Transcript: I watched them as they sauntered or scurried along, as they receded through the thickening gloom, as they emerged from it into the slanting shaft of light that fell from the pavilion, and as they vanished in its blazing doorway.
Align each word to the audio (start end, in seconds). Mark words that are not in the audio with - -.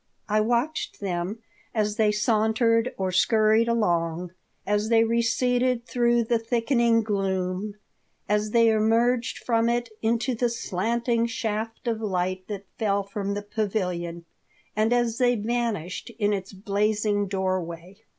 I 0.27 0.41
watched 0.41 0.99
them 0.99 1.43
as 1.75 1.97
they 1.97 2.11
sauntered 2.11 2.91
or 2.97 3.11
scurried 3.11 3.67
along, 3.67 4.31
as 4.65 4.89
they 4.89 5.03
receded 5.03 5.85
through 5.85 6.23
the 6.23 6.39
thickening 6.39 7.03
gloom, 7.03 7.75
as 8.27 8.49
they 8.49 8.69
emerged 8.71 9.37
from 9.37 9.69
it 9.69 9.89
into 10.01 10.33
the 10.33 10.49
slanting 10.49 11.27
shaft 11.27 11.87
of 11.87 12.01
light 12.01 12.47
that 12.47 12.65
fell 12.79 13.03
from 13.03 13.35
the 13.35 13.43
pavilion, 13.43 14.25
and 14.75 14.91
as 14.91 15.19
they 15.19 15.35
vanished 15.35 16.09
in 16.17 16.33
its 16.33 16.51
blazing 16.51 17.27
doorway. 17.27 17.97